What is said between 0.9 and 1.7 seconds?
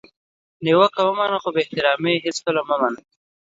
ومنه خو بي